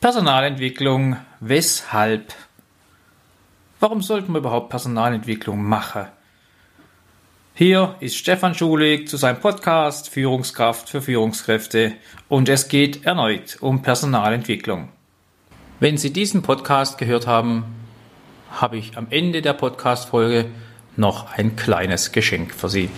[0.00, 2.32] Personalentwicklung, weshalb?
[3.80, 6.06] Warum sollten wir überhaupt Personalentwicklung machen?
[7.54, 11.92] Hier ist Stefan Schulig zu seinem Podcast Führungskraft für Führungskräfte
[12.30, 14.88] und es geht erneut um Personalentwicklung.
[15.80, 17.64] Wenn Sie diesen Podcast gehört haben,
[18.50, 20.46] habe ich am Ende der Podcast-Folge
[20.96, 22.88] noch ein kleines Geschenk für Sie.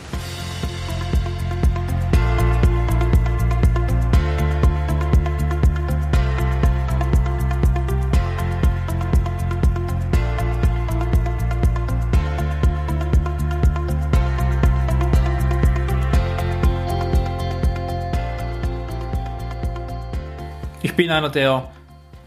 [20.92, 21.70] Ich bin einer, der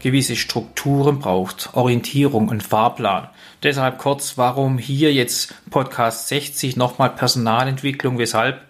[0.00, 3.28] gewisse Strukturen braucht, Orientierung und Fahrplan.
[3.62, 8.60] Deshalb kurz, warum hier jetzt Podcast 60 nochmal Personalentwicklung, weshalb?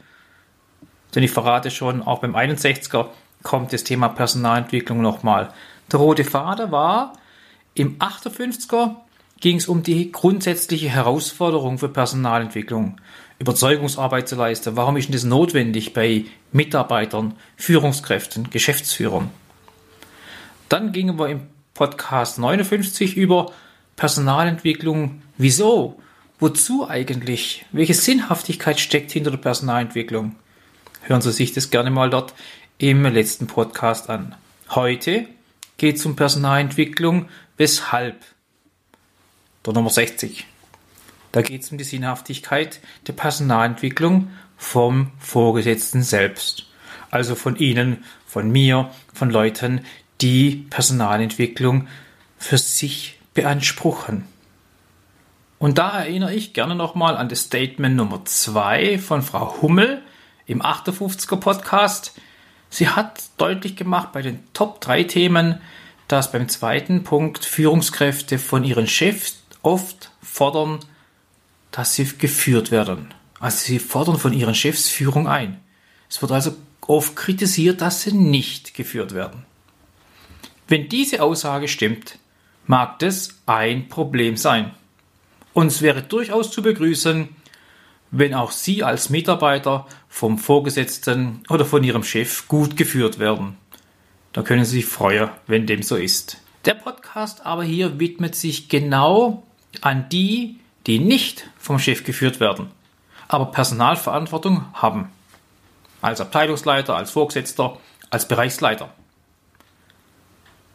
[1.14, 3.06] Denn ich verrate schon, auch beim 61er
[3.42, 5.48] kommt das Thema Personalentwicklung nochmal.
[5.90, 7.14] Der rote Fader war,
[7.72, 8.96] im 58er
[9.40, 13.00] ging es um die grundsätzliche Herausforderung für Personalentwicklung.
[13.38, 14.76] Überzeugungsarbeit zu leisten.
[14.76, 19.30] Warum ist denn das notwendig bei Mitarbeitern, Führungskräften, Geschäftsführern?
[20.68, 21.42] Dann gingen wir im
[21.74, 23.52] Podcast 59 über
[23.94, 25.22] Personalentwicklung.
[25.38, 26.00] Wieso?
[26.40, 27.64] Wozu eigentlich?
[27.70, 30.34] Welche Sinnhaftigkeit steckt hinter der Personalentwicklung?
[31.02, 32.34] Hören Sie sich das gerne mal dort
[32.78, 34.34] im letzten Podcast an.
[34.70, 35.28] Heute
[35.76, 37.28] geht es um Personalentwicklung.
[37.56, 38.16] Weshalb?
[39.64, 40.46] Der Nummer 60.
[41.30, 46.66] Da geht es um die Sinnhaftigkeit der Personalentwicklung vom Vorgesetzten selbst.
[47.10, 49.82] Also von Ihnen, von mir, von Leuten,
[50.20, 51.88] die Personalentwicklung
[52.38, 54.24] für sich beanspruchen.
[55.58, 60.02] Und da erinnere ich gerne nochmal an das Statement Nummer 2 von Frau Hummel
[60.46, 62.12] im 58er Podcast.
[62.68, 65.60] Sie hat deutlich gemacht bei den Top 3 Themen,
[66.08, 70.80] dass beim zweiten Punkt Führungskräfte von ihren Chefs oft fordern,
[71.70, 73.12] dass sie geführt werden.
[73.40, 75.60] Also sie fordern von ihren Chefs Führung ein.
[76.08, 79.44] Es wird also oft kritisiert, dass sie nicht geführt werden.
[80.68, 82.18] Wenn diese Aussage stimmt,
[82.66, 84.72] mag das ein Problem sein.
[85.52, 87.28] Und es wäre durchaus zu begrüßen,
[88.10, 93.56] wenn auch Sie als Mitarbeiter vom Vorgesetzten oder von Ihrem Chef gut geführt werden.
[94.32, 96.38] Da können Sie sich freuen, wenn dem so ist.
[96.64, 99.44] Der Podcast aber hier widmet sich genau
[99.80, 102.70] an die, die nicht vom Chef geführt werden,
[103.28, 105.10] aber Personalverantwortung haben.
[106.02, 107.78] Als Abteilungsleiter, als Vorgesetzter,
[108.10, 108.92] als Bereichsleiter.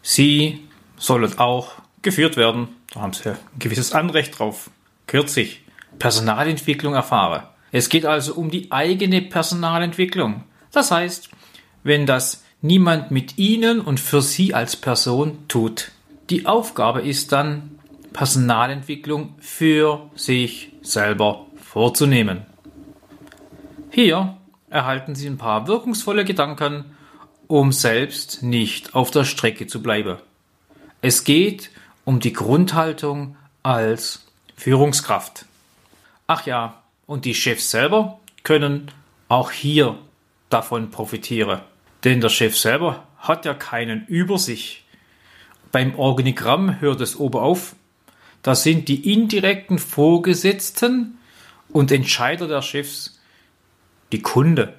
[0.02, 0.68] Sie
[0.98, 2.70] sollen auch geführt werden.
[2.94, 4.70] Da haben Sie ein gewisses Anrecht drauf.
[5.08, 5.62] Kürzlich
[6.00, 7.50] Personalentwicklung erfahre.
[7.72, 10.44] Es geht also um die eigene Personalentwicklung.
[10.72, 11.30] Das heißt,
[11.84, 15.92] wenn das niemand mit Ihnen und für Sie als Person tut.
[16.30, 17.80] Die Aufgabe ist dann,
[18.14, 22.46] Personalentwicklung für sich selber vorzunehmen.
[23.90, 24.38] Hier
[24.70, 26.86] erhalten Sie ein paar wirkungsvolle Gedanken
[27.52, 30.18] um selbst nicht auf der Strecke zu bleiben.
[31.02, 31.70] Es geht
[32.06, 34.26] um die Grundhaltung als
[34.56, 35.46] Führungskraft.
[36.28, 38.90] Ach ja, und die Chefs selber können
[39.28, 39.98] auch hier
[40.50, 41.60] davon profitieren.
[42.06, 44.86] Denn der Chef selber hat ja keinen über sich.
[45.74, 47.76] Beim Organigramm hört es oben auf.
[48.44, 51.18] Da sind die indirekten Vorgesetzten
[51.68, 53.20] und Entscheider der Chefs
[54.14, 54.74] die Kunde,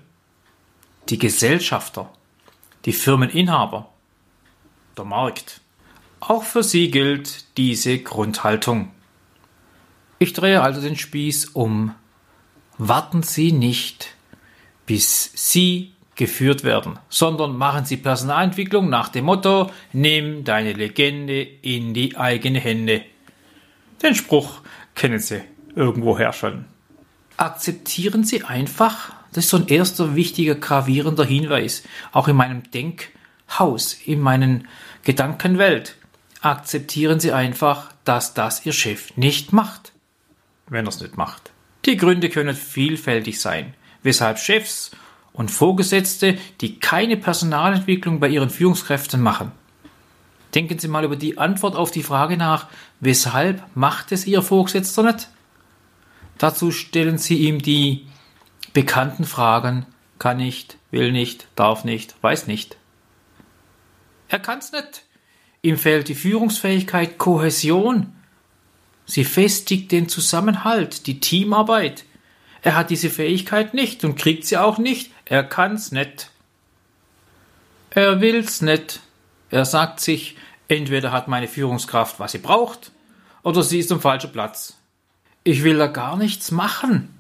[1.10, 2.10] die Gesellschafter,
[2.84, 3.88] die Firmeninhaber,
[4.96, 5.60] der Markt.
[6.20, 8.90] Auch für sie gilt diese Grundhaltung.
[10.18, 11.94] Ich drehe also den Spieß um.
[12.78, 14.14] Warten Sie nicht,
[14.86, 21.94] bis Sie geführt werden, sondern machen Sie Personalentwicklung nach dem Motto, nimm deine Legende in
[21.94, 23.02] die eigene Hände.
[24.02, 24.60] Den Spruch
[24.94, 25.42] kennen Sie
[25.74, 26.66] irgendwoher schon.
[27.36, 31.82] Akzeptieren Sie einfach, das ist so ein erster wichtiger, gravierender Hinweis,
[32.12, 34.68] auch in meinem Denkhaus, in meinen
[35.04, 35.96] Gedankenwelt.
[36.40, 39.92] Akzeptieren Sie einfach, dass das Ihr Chef nicht macht,
[40.68, 41.50] wenn er es nicht macht.
[41.86, 44.92] Die Gründe können vielfältig sein, weshalb Chefs
[45.32, 49.52] und Vorgesetzte, die keine Personalentwicklung bei ihren Führungskräften machen.
[50.54, 52.66] Denken Sie mal über die Antwort auf die Frage nach,
[53.00, 55.28] weshalb macht es Ihr Vorgesetzter nicht?
[56.36, 58.06] Dazu stellen Sie ihm die
[58.72, 59.86] bekannten Fragen
[60.18, 62.76] kann nicht, will nicht, darf nicht, weiß nicht.
[64.28, 65.04] Er kann's nicht.
[65.62, 68.12] Ihm fehlt die Führungsfähigkeit, Kohäsion.
[69.04, 72.04] Sie festigt den Zusammenhalt, die Teamarbeit.
[72.62, 75.12] Er hat diese Fähigkeit nicht und kriegt sie auch nicht.
[75.24, 76.30] Er kann's nicht.
[77.90, 79.00] Er will's nicht.
[79.50, 80.36] Er sagt sich,
[80.68, 82.92] entweder hat meine Führungskraft, was sie braucht,
[83.42, 84.78] oder sie ist am falschen Platz.
[85.44, 87.12] Ich will da gar nichts machen.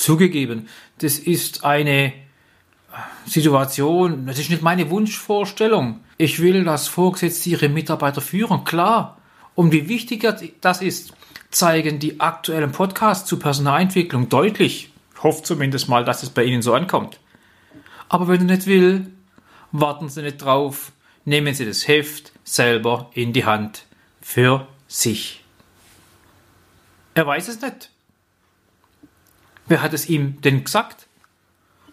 [0.00, 0.66] Zugegeben,
[0.96, 2.14] das ist eine
[3.26, 6.00] Situation, das ist nicht meine Wunschvorstellung.
[6.16, 9.18] Ich will, dass Vorgesetzte ihre Mitarbeiter führen, klar.
[9.54, 10.26] Und wie wichtig
[10.62, 11.12] das ist,
[11.50, 14.90] zeigen die aktuellen Podcasts zu Personalentwicklung deutlich.
[15.14, 17.20] Ich hoffe zumindest mal, dass es bei Ihnen so ankommt.
[18.08, 19.12] Aber wenn du nicht will,
[19.70, 20.92] warten Sie nicht drauf,
[21.26, 23.84] nehmen Sie das Heft selber in die Hand
[24.22, 25.44] für sich.
[27.12, 27.90] Er weiß es nicht.
[29.70, 31.06] Wer hat es ihm denn gesagt?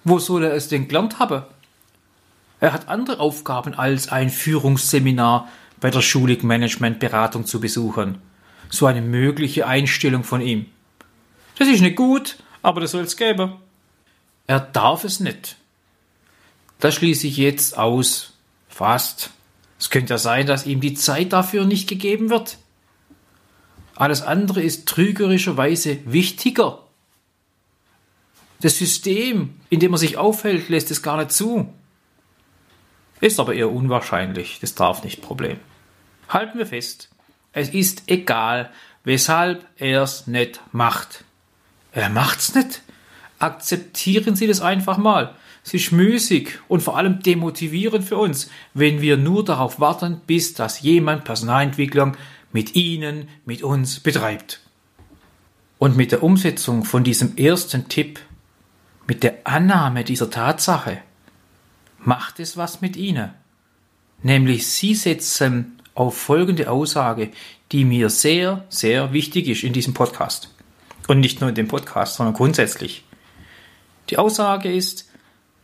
[0.03, 1.43] Wo soll er es denn gelernt haben?
[2.59, 5.47] Er hat andere Aufgaben als ein Führungsseminar
[5.79, 8.17] bei der Schulig Management Beratung zu besuchen.
[8.71, 10.65] So eine mögliche Einstellung von ihm.
[11.59, 13.53] Das ist nicht gut, aber das soll es geben.
[14.47, 15.57] Er darf es nicht.
[16.79, 18.33] Das schließe ich jetzt aus.
[18.69, 19.29] Fast.
[19.77, 22.57] Es könnte ja sein, dass ihm die Zeit dafür nicht gegeben wird.
[23.93, 26.86] Alles andere ist trügerischerweise wichtiger.
[28.61, 31.71] Das System, in dem er sich aufhält, lässt es gar nicht zu.
[33.19, 35.59] Ist aber eher unwahrscheinlich, das darf nicht Problem.
[36.29, 37.09] Halten wir fest,
[37.53, 38.71] es ist egal,
[39.03, 41.23] weshalb er es nicht macht.
[41.91, 42.81] Er macht's nicht.
[43.39, 45.33] Akzeptieren Sie das einfach mal.
[45.63, 50.53] Es ist müßig und vor allem demotivierend für uns, wenn wir nur darauf warten, bis
[50.53, 52.15] dass jemand Personalentwicklung
[52.53, 54.61] mit Ihnen, mit uns betreibt.
[55.77, 58.19] Und mit der Umsetzung von diesem ersten Tipp
[59.07, 60.99] mit der Annahme dieser Tatsache
[61.99, 63.31] macht es was mit ihnen.
[64.21, 67.31] Nämlich sie setzen auf folgende Aussage,
[67.71, 70.53] die mir sehr, sehr wichtig ist in diesem Podcast.
[71.07, 73.03] Und nicht nur in dem Podcast, sondern grundsätzlich.
[74.09, 75.09] Die Aussage ist,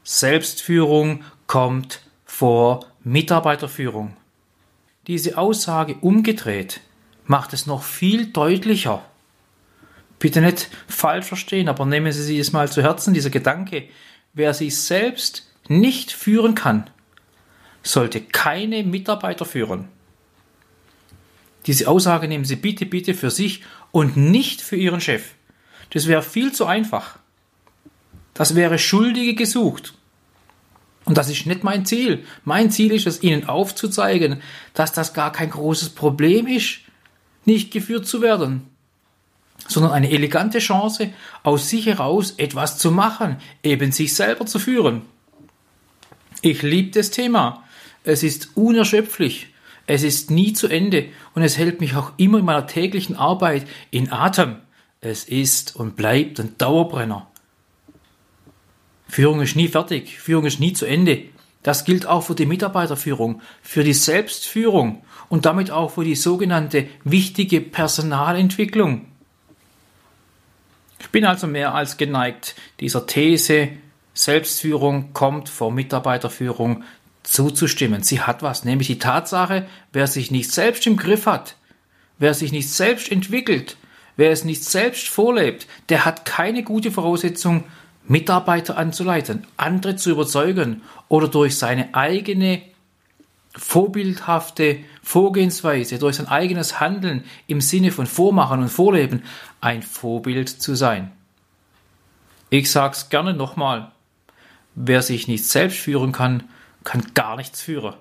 [0.03, 4.15] Selbstführung kommt vor Mitarbeiterführung.
[5.07, 6.81] Diese Aussage umgedreht
[7.25, 9.03] macht es noch viel deutlicher
[10.23, 13.89] bitte nicht falsch verstehen, aber nehmen Sie sich das mal zu Herzen, dieser Gedanke,
[14.31, 16.89] wer sich selbst nicht führen kann,
[17.81, 19.89] sollte keine Mitarbeiter führen.
[21.65, 25.33] Diese Aussage nehmen Sie bitte, bitte für sich und nicht für Ihren Chef.
[25.89, 27.19] Das wäre viel zu einfach.
[28.33, 29.93] Das wäre Schuldige gesucht.
[31.03, 32.23] Und das ist nicht mein Ziel.
[32.45, 34.41] Mein Ziel ist es, Ihnen aufzuzeigen,
[34.73, 36.79] dass das gar kein großes Problem ist,
[37.43, 38.72] nicht geführt zu werden
[39.67, 41.13] sondern eine elegante Chance,
[41.43, 45.03] aus sich heraus etwas zu machen, eben sich selber zu führen.
[46.41, 47.63] Ich liebe das Thema.
[48.03, 49.47] Es ist unerschöpflich.
[49.85, 53.67] Es ist nie zu Ende und es hält mich auch immer in meiner täglichen Arbeit
[53.91, 54.57] in Atem.
[55.01, 57.27] Es ist und bleibt ein Dauerbrenner.
[59.09, 61.25] Führung ist nie fertig, Führung ist nie zu Ende.
[61.63, 66.87] Das gilt auch für die Mitarbeiterführung, für die Selbstführung und damit auch für die sogenannte
[67.03, 69.05] wichtige Personalentwicklung.
[71.03, 73.69] Ich bin also mehr als geneigt, dieser These,
[74.15, 76.83] Selbstführung kommt vor Mitarbeiterführung
[77.23, 78.03] zuzustimmen.
[78.03, 81.55] Sie hat was, nämlich die Tatsache, wer sich nicht selbst im Griff hat,
[82.19, 83.77] wer sich nicht selbst entwickelt,
[84.15, 87.65] wer es nicht selbst vorlebt, der hat keine gute Voraussetzung,
[88.05, 92.61] Mitarbeiter anzuleiten, andere zu überzeugen oder durch seine eigene
[93.55, 99.23] vorbildhafte Vorgehensweise, durch sein eigenes Handeln im Sinne von Vormachen und Vorleben
[99.61, 101.11] ein Vorbild zu sein.
[102.49, 103.91] Ich sag's gerne nochmal.
[104.75, 106.43] Wer sich nicht selbst führen kann,
[106.83, 107.95] kann gar nichts führen.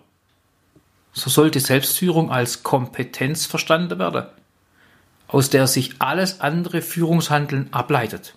[1.13, 4.27] So sollte Selbstführung als Kompetenz verstanden werden,
[5.29, 8.35] aus der sich alles andere Führungshandeln ableitet.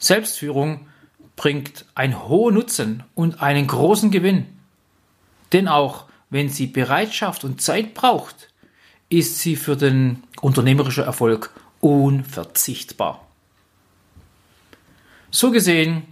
[0.00, 0.88] Selbstführung
[1.36, 4.57] bringt einen hohen Nutzen und einen großen Gewinn.
[5.52, 8.48] Denn auch wenn sie Bereitschaft und Zeit braucht,
[9.08, 11.50] ist sie für den unternehmerischen Erfolg
[11.80, 13.26] unverzichtbar.
[15.30, 16.02] So gesehen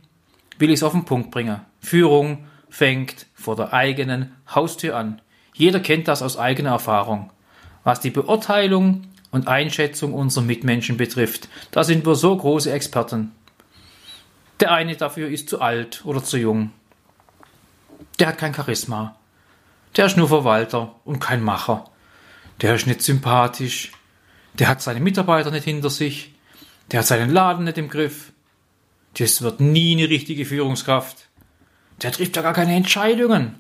[0.59, 1.61] will ich es auf den Punkt bringen.
[1.81, 5.21] Führung fängt vor der eigenen Haustür an.
[5.55, 7.31] Jeder kennt das aus eigener Erfahrung.
[7.85, 13.33] Was die Beurteilung und Einschätzung unserer Mitmenschen betrifft, da sind wir so große Experten.
[14.61, 16.71] Der eine dafür ist zu alt oder zu jung.
[18.19, 19.17] Der hat kein Charisma.
[19.97, 21.85] Der ist nur Verwalter und kein Macher.
[22.61, 23.93] Der ist nicht sympathisch.
[24.55, 26.35] Der hat seine Mitarbeiter nicht hinter sich.
[26.91, 28.33] Der hat seinen Laden nicht im Griff.
[29.19, 31.29] Das wird nie eine richtige Führungskraft.
[32.03, 33.55] Der trifft ja gar keine Entscheidungen.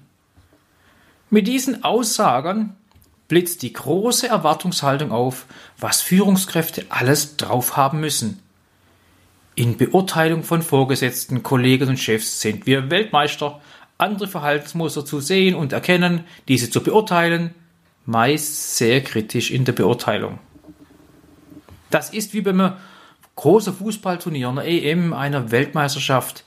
[1.30, 2.76] Mit diesen Aussagen
[3.28, 5.46] blitzt die große Erwartungshaltung auf,
[5.78, 8.42] was Führungskräfte alles drauf haben müssen.
[9.54, 13.60] In Beurteilung von Vorgesetzten, Kollegen und Chefs sind wir Weltmeister,
[13.98, 17.54] andere Verhaltensmuster zu sehen und erkennen, diese zu beurteilen,
[18.04, 20.38] meist sehr kritisch in der Beurteilung.
[21.90, 22.74] Das ist wie beim
[23.36, 26.44] großen Fußballturnier, einer EM, einer Weltmeisterschaft.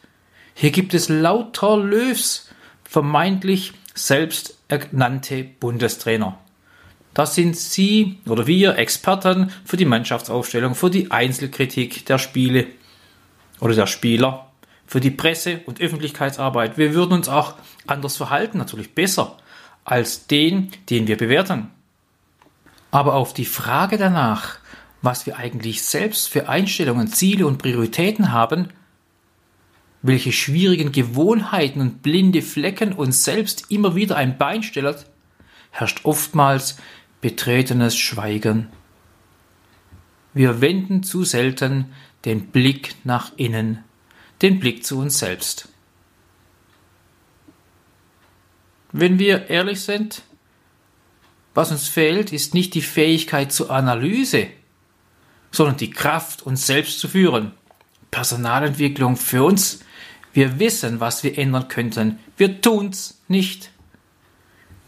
[0.53, 2.49] Hier gibt es lauter Löws,
[2.83, 6.37] vermeintlich selbsternannte Bundestrainer.
[7.13, 12.67] Das sind Sie oder wir Experten für die Mannschaftsaufstellung, für die Einzelkritik der Spiele
[13.59, 14.48] oder der Spieler,
[14.89, 16.79] für die Presse- und Öffentlichkeitsarbeit.
[16.79, 17.53] Wir würden uns auch
[17.85, 19.37] anders verhalten, natürlich besser
[19.85, 21.69] als den, den wir bewerten.
[22.89, 24.57] Aber auf die Frage danach,
[25.03, 28.69] was wir eigentlich selbst für Einstellungen, Ziele und Prioritäten haben,
[30.01, 35.05] welche schwierigen Gewohnheiten und blinde Flecken uns selbst immer wieder ein Bein stellt,
[35.69, 36.77] herrscht oftmals
[37.21, 38.69] betretenes Schweigen.
[40.33, 41.93] Wir wenden zu selten
[42.25, 43.83] den Blick nach innen,
[44.41, 45.67] den Blick zu uns selbst.
[48.91, 50.23] Wenn wir ehrlich sind,
[51.53, 54.47] was uns fehlt, ist nicht die Fähigkeit zur Analyse,
[55.51, 57.51] sondern die Kraft, uns selbst zu führen.
[58.11, 59.81] Personalentwicklung für uns.
[60.33, 62.19] Wir wissen, was wir ändern könnten.
[62.37, 63.71] Wir tun's nicht.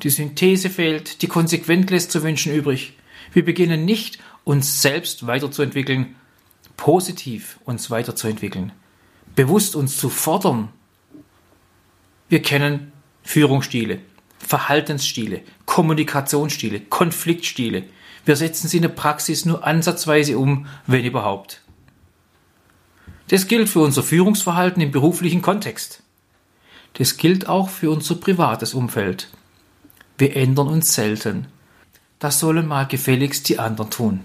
[0.04, 2.94] Die Synthese fehlt, die konsequent lässt zu wünschen übrig.
[3.34, 6.16] Wir beginnen nicht, uns selbst weiterzuentwickeln,
[6.78, 8.72] positiv uns weiterzuentwickeln,
[9.36, 10.70] bewusst uns zu fordern.
[12.30, 12.92] Wir kennen
[13.24, 14.00] Führungsstile,
[14.40, 17.84] Verhaltensstile, Kommunikationsstile, Konfliktstile.
[18.26, 21.62] Wir setzen sie in der Praxis nur ansatzweise um, wenn überhaupt.
[23.28, 26.04] Das gilt für unser Führungsverhalten im beruflichen Kontext.
[26.94, 29.30] Das gilt auch für unser privates Umfeld.
[30.18, 31.48] Wir ändern uns selten.
[32.20, 34.20] Das sollen mal gefälligst die anderen tun.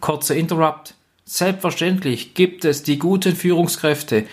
[0.00, 0.94] Kurzer Interrupt.
[1.30, 4.24] Selbstverständlich gibt es die guten Führungskräfte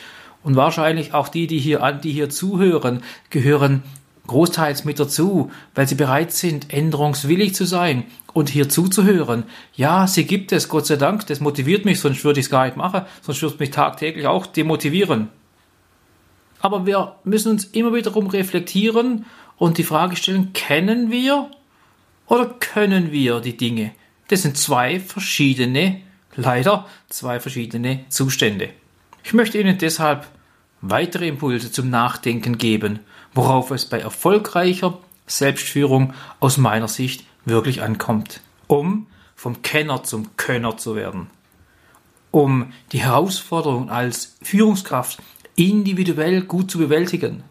[0.44, 3.84] und wahrscheinlich auch die, die hier an, die hier zuhören, gehören
[4.28, 9.44] großteils mit dazu, weil sie bereit sind, änderungswillig zu sein und hier zuzuhören.
[9.76, 12.64] Ja, sie gibt es, Gott sei Dank, das motiviert mich, sonst würde ich es gar
[12.64, 15.28] nicht machen, sonst würde es mich tagtäglich auch demotivieren.
[16.62, 19.26] Aber wir müssen uns immer wiederum reflektieren
[19.58, 21.52] und die Frage stellen, kennen wir
[22.28, 23.92] oder können wir die Dinge?
[24.30, 26.00] Das sind zwei verschiedene,
[26.36, 28.70] leider zwei verschiedene Zustände.
[29.24, 30.28] Ich möchte Ihnen deshalb
[30.82, 33.00] weitere Impulse zum Nachdenken geben,
[33.34, 40.78] worauf es bei erfolgreicher Selbstführung aus meiner Sicht wirklich ankommt, um vom Kenner zum Könner
[40.78, 41.28] zu werden,
[42.32, 45.20] um die Herausforderung als Führungskraft
[45.56, 47.44] individuell gut zu bewältigen,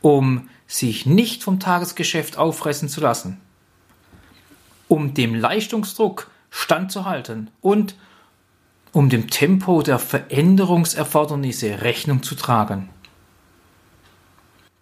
[0.00, 3.40] um sich nicht vom Tagesgeschäft auffressen zu lassen,
[4.88, 7.96] um dem Leistungsdruck standzuhalten und
[8.92, 12.90] um dem Tempo der Veränderungserfordernisse Rechnung zu tragen.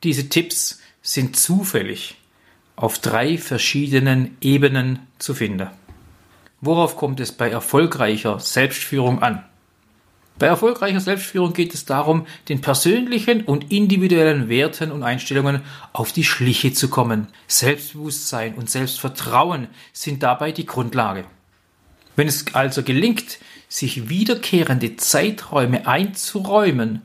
[0.02, 2.16] Diese Tipps sind zufällig
[2.76, 5.70] auf drei verschiedenen Ebenen zu finden.
[6.60, 9.42] Worauf kommt es bei erfolgreicher Selbstführung an?
[10.38, 15.62] Bei erfolgreicher Selbstführung geht es darum, den persönlichen und individuellen Werten und Einstellungen
[15.94, 17.28] auf die Schliche zu kommen.
[17.46, 21.24] Selbstbewusstsein und Selbstvertrauen sind dabei die Grundlage.
[22.16, 23.38] Wenn es also gelingt,
[23.68, 27.02] sich wiederkehrende Zeiträume einzuräumen,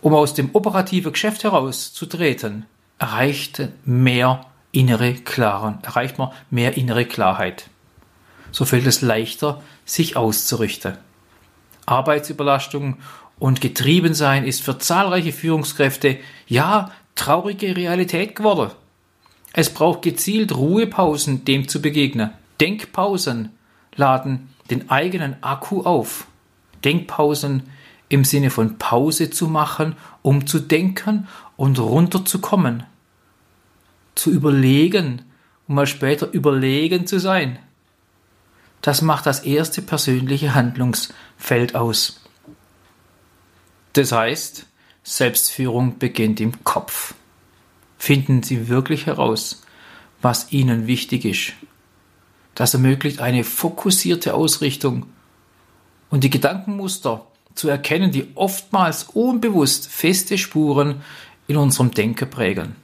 [0.00, 2.66] um aus dem operativen Geschäft herauszutreten,
[2.98, 7.68] erreicht mehr innere Klaren, erreicht man mehr innere Klarheit.
[8.50, 10.96] So fällt es leichter, sich auszurichten.
[11.86, 12.98] Arbeitsüberlastung
[13.38, 18.72] und Getriebensein ist für zahlreiche Führungskräfte ja traurige Realität geworden.
[19.52, 22.30] Es braucht gezielt Ruhepausen, dem zu begegnen.
[22.60, 23.55] Denkpausen
[23.96, 26.26] laden den eigenen Akku auf.
[26.84, 27.64] Denkpausen
[28.08, 31.26] im Sinne von Pause zu machen, um zu denken
[31.56, 32.84] und runterzukommen.
[34.14, 35.22] Zu überlegen,
[35.66, 37.58] um mal später überlegen zu sein.
[38.82, 42.20] Das macht das erste persönliche Handlungsfeld aus.
[43.94, 44.66] Das heißt,
[45.02, 47.14] Selbstführung beginnt im Kopf.
[47.98, 49.62] Finden Sie wirklich heraus,
[50.22, 51.52] was Ihnen wichtig ist.
[52.56, 55.06] Das ermöglicht eine fokussierte Ausrichtung
[56.08, 61.02] und die Gedankenmuster zu erkennen, die oftmals unbewusst feste Spuren
[61.46, 62.74] in unserem Denken prägen.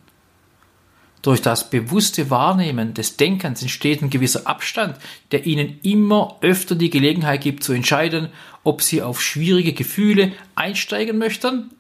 [1.22, 4.96] Durch das bewusste Wahrnehmen des Denkens entsteht ein gewisser Abstand,
[5.30, 8.28] der Ihnen immer öfter die Gelegenheit gibt zu entscheiden,
[8.64, 11.70] ob Sie auf schwierige Gefühle einsteigen möchten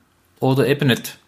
[0.40, 1.18] oder eben nicht.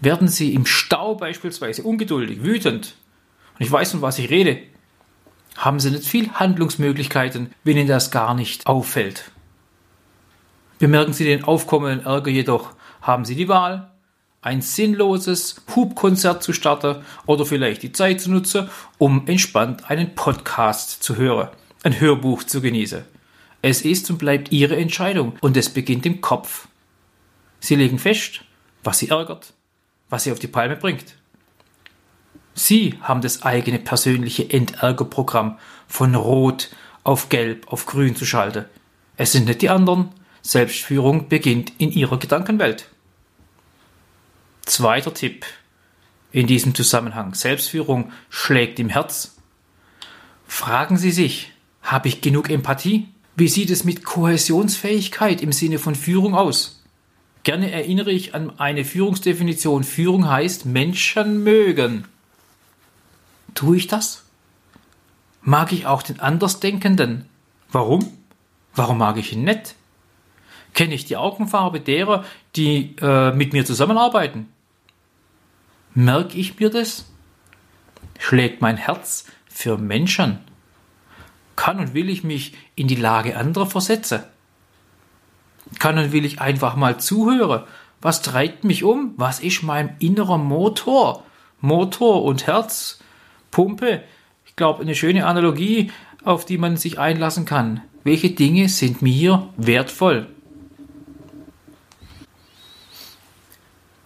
[0.00, 2.94] Werden Sie im Stau beispielsweise ungeduldig, wütend,
[3.58, 4.62] und ich weiß, von was ich rede,
[5.58, 9.30] haben Sie nicht viel Handlungsmöglichkeiten, wenn Ihnen das gar nicht auffällt.
[10.78, 12.72] Bemerken Sie den aufkommenden Ärger jedoch,
[13.02, 13.90] haben Sie die Wahl,
[14.40, 21.02] ein sinnloses Hubkonzert zu starten oder vielleicht die Zeit zu nutzen, um entspannt einen Podcast
[21.02, 21.48] zu hören,
[21.82, 23.02] ein Hörbuch zu genießen.
[23.60, 26.68] Es ist und bleibt Ihre Entscheidung und es beginnt im Kopf.
[27.58, 28.42] Sie legen fest,
[28.84, 29.52] was Sie ärgert,
[30.08, 31.17] was Sie auf die Palme bringt.
[32.58, 36.70] Sie haben das eigene persönliche Entärgerprogramm von Rot
[37.04, 38.64] auf Gelb auf Grün zu schalten.
[39.16, 40.08] Es sind nicht die anderen.
[40.42, 42.88] Selbstführung beginnt in Ihrer Gedankenwelt.
[44.66, 45.46] Zweiter Tipp
[46.32, 47.34] in diesem Zusammenhang.
[47.34, 49.36] Selbstführung schlägt im Herz.
[50.48, 53.06] Fragen Sie sich, habe ich genug Empathie?
[53.36, 56.82] Wie sieht es mit Kohäsionsfähigkeit im Sinne von Führung aus?
[57.44, 59.84] Gerne erinnere ich an eine Führungsdefinition.
[59.84, 62.04] Führung heißt Menschen mögen.
[63.58, 64.24] Tue ich das?
[65.42, 67.28] Mag ich auch den Andersdenkenden?
[67.72, 68.08] Warum?
[68.76, 69.74] Warum mag ich ihn nicht?
[70.74, 72.24] Kenne ich die Augenfarbe derer,
[72.54, 74.48] die äh, mit mir zusammenarbeiten?
[75.92, 77.06] Merke ich mir das?
[78.20, 80.38] Schlägt mein Herz für Menschen?
[81.56, 84.22] Kann und will ich mich in die Lage anderer versetzen?
[85.80, 87.64] Kann und will ich einfach mal zuhören?
[88.00, 89.14] Was treibt mich um?
[89.16, 91.24] Was ist mein innerer Motor?
[91.60, 93.00] Motor und Herz,
[93.58, 94.04] Pumpe.
[94.46, 95.90] Ich glaube, eine schöne Analogie,
[96.22, 97.80] auf die man sich einlassen kann.
[98.04, 100.28] Welche Dinge sind mir wertvoll?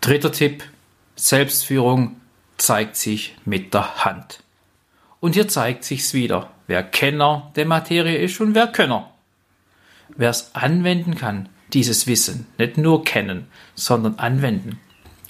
[0.00, 0.64] Dritter Tipp.
[1.16, 2.16] Selbstführung
[2.56, 4.42] zeigt sich mit der Hand.
[5.20, 9.10] Und hier zeigt sich's wieder, wer Kenner der Materie ist und wer Könner.
[10.16, 14.80] Wer es anwenden kann, dieses Wissen, nicht nur kennen, sondern anwenden.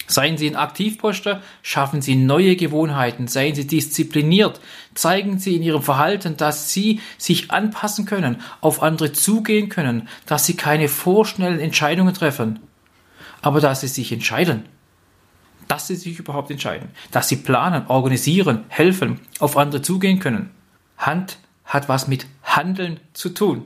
[0.07, 4.59] Seien Sie ein Aktivposter, schaffen Sie neue Gewohnheiten, seien Sie diszipliniert,
[4.93, 10.45] zeigen Sie in Ihrem Verhalten, dass Sie sich anpassen können, auf andere zugehen können, dass
[10.45, 12.59] Sie keine vorschnellen Entscheidungen treffen,
[13.41, 14.65] aber dass Sie sich entscheiden
[15.67, 20.51] dass sie sich überhaupt entscheiden, dass sie planen, organisieren, helfen, auf andere zugehen können.
[20.97, 23.65] Hand hat was mit Handeln zu tun.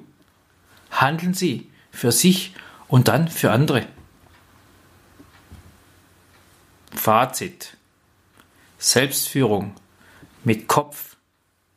[0.91, 2.53] Handeln Sie für sich
[2.87, 3.85] und dann für andere.
[6.97, 7.77] Fazit.
[8.77, 9.75] Selbstführung
[10.43, 11.17] mit Kopf,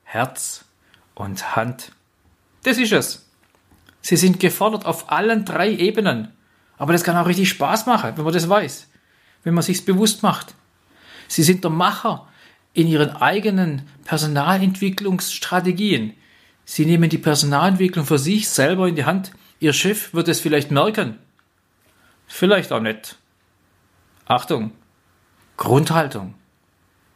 [0.04, 0.64] Herz
[1.14, 1.92] und Hand.
[2.62, 3.26] Das ist es.
[4.02, 6.32] Sie sind gefordert auf allen drei Ebenen.
[6.78, 8.90] Aber das kann auch richtig Spaß machen, wenn man das weiß
[9.42, 10.54] wenn man sich's bewusst macht.
[11.28, 12.28] Sie sind der Macher
[12.72, 16.14] in ihren eigenen Personalentwicklungsstrategien.
[16.64, 19.32] Sie nehmen die Personalentwicklung für sich selber in die Hand.
[19.58, 21.18] Ihr Chef wird es vielleicht merken.
[22.26, 23.16] Vielleicht auch nicht.
[24.26, 24.72] Achtung.
[25.60, 26.32] Grundhaltung.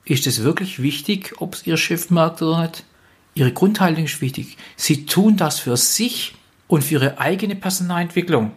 [0.04, 2.84] Ist es wirklich wichtig, ob es Ihr Chef merkt oder nicht?
[3.32, 4.58] Ihre Grundhaltung ist wichtig.
[4.76, 6.34] Sie tun das für sich
[6.68, 8.52] und für Ihre eigene Personalentwicklung.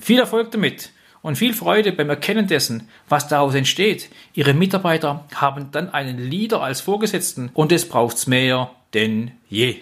[0.00, 4.08] Viel Erfolg damit und viel Freude beim Erkennen dessen, was daraus entsteht.
[4.32, 9.76] Ihre Mitarbeiter haben dann einen Leader als Vorgesetzten und es braucht's mehr denn je.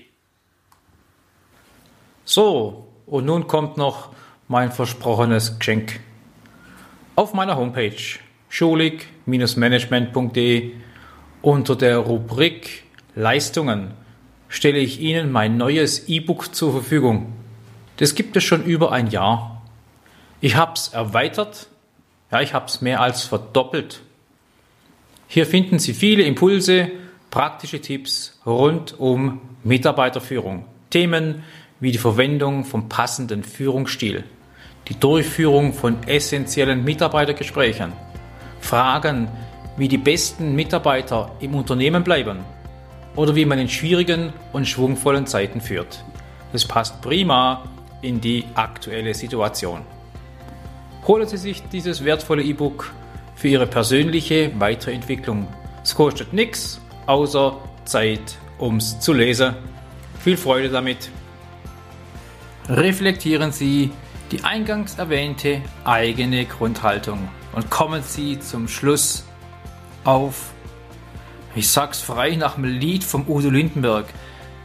[2.24, 4.09] So, und nun kommt noch
[4.48, 6.00] mein versprochenes Geschenk.
[7.16, 7.96] Auf meiner Homepage
[8.48, 10.72] schulig-management.de
[11.42, 13.90] unter der Rubrik Leistungen
[14.48, 17.33] stelle ich Ihnen mein neues E-Book zur Verfügung.
[17.98, 19.55] Das gibt es schon über ein Jahr
[20.44, 21.68] ich habe es erweitert,
[22.31, 24.03] ja, ich habe es mehr als verdoppelt.
[25.27, 26.90] Hier finden Sie viele Impulse,
[27.31, 30.66] praktische Tipps rund um Mitarbeiterführung.
[30.90, 31.44] Themen
[31.81, 34.24] wie die Verwendung vom passenden Führungsstil,
[34.88, 37.92] die Durchführung von essentiellen Mitarbeitergesprächen,
[38.60, 39.28] Fragen,
[39.76, 42.40] wie die besten Mitarbeiter im Unternehmen bleiben
[43.16, 46.04] oder wie man in schwierigen und schwungvollen Zeiten führt.
[46.52, 47.64] Das passt prima
[48.02, 49.82] in die aktuelle Situation
[51.06, 52.92] holen Sie sich dieses wertvolle E-Book
[53.34, 55.46] für Ihre persönliche Weiterentwicklung.
[55.82, 59.54] Es kostet nichts, außer Zeit, ums zu lesen.
[60.22, 61.10] Viel Freude damit.
[62.68, 63.90] Reflektieren Sie
[64.30, 69.24] die eingangs erwähnte eigene Grundhaltung und kommen Sie zum Schluss
[70.04, 70.52] auf,
[71.54, 74.06] ich sag's frei nach dem Lied vom Udo Lindenberg,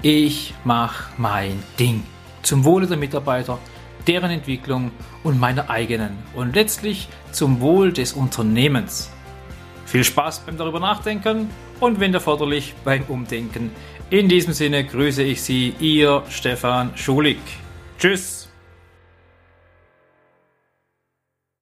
[0.01, 2.03] ich mach mein Ding
[2.41, 3.59] zum Wohle der Mitarbeiter
[4.07, 4.91] deren Entwicklung
[5.23, 9.11] und meiner eigenen und letztlich zum Wohl des Unternehmens.
[9.85, 13.71] Viel Spaß beim darüber nachdenken und wenn erforderlich beim Umdenken.
[14.09, 17.39] In diesem Sinne grüße ich Sie, Ihr Stefan Schulig.
[17.99, 18.38] Tschüss!